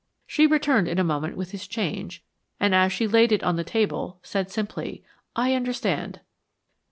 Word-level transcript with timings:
She 0.25 0.47
returned 0.47 0.87
in 0.87 0.97
a 0.97 1.03
moment 1.03 1.37
with 1.37 1.51
his 1.51 1.67
change, 1.67 2.23
and 2.59 2.73
as 2.73 2.91
she 2.91 3.07
laid 3.07 3.31
it 3.31 3.43
on 3.43 3.55
the 3.55 3.63
table, 3.63 4.17
said 4.23 4.49
simply, 4.49 5.03
"I 5.35 5.53
understand." 5.53 6.21